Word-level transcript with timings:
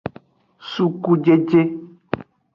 Sukujeje. 0.71 1.61